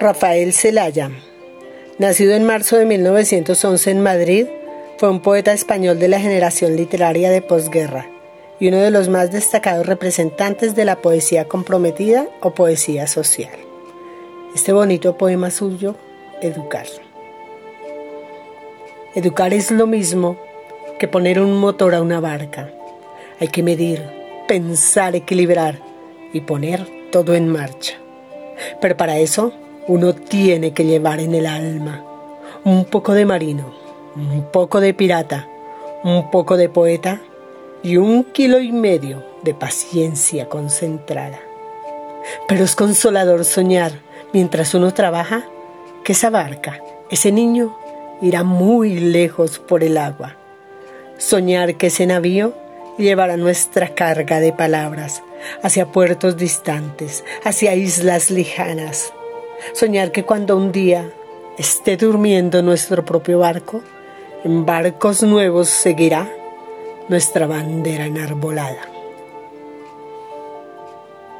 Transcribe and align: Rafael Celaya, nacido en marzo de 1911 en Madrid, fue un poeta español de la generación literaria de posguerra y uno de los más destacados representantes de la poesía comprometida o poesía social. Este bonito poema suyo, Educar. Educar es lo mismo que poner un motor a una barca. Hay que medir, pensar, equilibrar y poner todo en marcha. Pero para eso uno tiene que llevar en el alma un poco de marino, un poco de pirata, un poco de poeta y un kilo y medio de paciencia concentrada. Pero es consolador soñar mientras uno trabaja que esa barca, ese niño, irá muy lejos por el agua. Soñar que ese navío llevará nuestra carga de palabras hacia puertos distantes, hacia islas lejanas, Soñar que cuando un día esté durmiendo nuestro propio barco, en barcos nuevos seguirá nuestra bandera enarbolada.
Rafael 0.00 0.52
Celaya, 0.52 1.10
nacido 1.98 2.34
en 2.34 2.46
marzo 2.46 2.76
de 2.76 2.84
1911 2.84 3.90
en 3.90 4.00
Madrid, 4.00 4.46
fue 4.96 5.10
un 5.10 5.20
poeta 5.20 5.52
español 5.52 5.98
de 5.98 6.06
la 6.06 6.20
generación 6.20 6.76
literaria 6.76 7.30
de 7.30 7.42
posguerra 7.42 8.06
y 8.60 8.68
uno 8.68 8.76
de 8.78 8.92
los 8.92 9.08
más 9.08 9.32
destacados 9.32 9.86
representantes 9.86 10.76
de 10.76 10.84
la 10.84 11.00
poesía 11.02 11.48
comprometida 11.48 12.28
o 12.40 12.54
poesía 12.54 13.08
social. 13.08 13.50
Este 14.54 14.72
bonito 14.72 15.18
poema 15.18 15.50
suyo, 15.50 15.96
Educar. 16.40 16.86
Educar 19.16 19.52
es 19.52 19.72
lo 19.72 19.88
mismo 19.88 20.38
que 21.00 21.08
poner 21.08 21.40
un 21.40 21.56
motor 21.56 21.96
a 21.96 22.02
una 22.02 22.20
barca. 22.20 22.70
Hay 23.40 23.48
que 23.48 23.64
medir, 23.64 24.00
pensar, 24.46 25.16
equilibrar 25.16 25.80
y 26.32 26.42
poner 26.42 26.86
todo 27.10 27.34
en 27.34 27.48
marcha. 27.48 27.94
Pero 28.80 28.96
para 28.96 29.18
eso 29.18 29.52
uno 29.88 30.14
tiene 30.14 30.72
que 30.72 30.84
llevar 30.84 31.18
en 31.18 31.34
el 31.34 31.46
alma 31.46 32.04
un 32.64 32.84
poco 32.84 33.14
de 33.14 33.24
marino, 33.24 33.72
un 34.14 34.44
poco 34.52 34.80
de 34.80 34.92
pirata, 34.92 35.48
un 36.04 36.30
poco 36.30 36.58
de 36.58 36.68
poeta 36.68 37.20
y 37.82 37.96
un 37.96 38.24
kilo 38.24 38.60
y 38.60 38.70
medio 38.70 39.24
de 39.42 39.54
paciencia 39.54 40.48
concentrada. 40.48 41.38
Pero 42.46 42.64
es 42.64 42.76
consolador 42.76 43.46
soñar 43.46 43.92
mientras 44.34 44.74
uno 44.74 44.92
trabaja 44.92 45.44
que 46.04 46.12
esa 46.12 46.28
barca, 46.28 46.82
ese 47.10 47.32
niño, 47.32 47.74
irá 48.20 48.42
muy 48.42 49.00
lejos 49.00 49.58
por 49.58 49.82
el 49.82 49.96
agua. 49.96 50.36
Soñar 51.16 51.76
que 51.76 51.86
ese 51.86 52.06
navío 52.06 52.52
llevará 52.98 53.38
nuestra 53.38 53.94
carga 53.94 54.40
de 54.40 54.52
palabras 54.52 55.22
hacia 55.62 55.86
puertos 55.86 56.36
distantes, 56.36 57.24
hacia 57.44 57.74
islas 57.74 58.30
lejanas, 58.30 59.12
Soñar 59.72 60.12
que 60.12 60.24
cuando 60.24 60.56
un 60.56 60.72
día 60.72 61.10
esté 61.58 61.96
durmiendo 61.96 62.62
nuestro 62.62 63.04
propio 63.04 63.40
barco, 63.40 63.82
en 64.44 64.64
barcos 64.64 65.22
nuevos 65.22 65.68
seguirá 65.68 66.30
nuestra 67.08 67.46
bandera 67.46 68.06
enarbolada. 68.06 68.97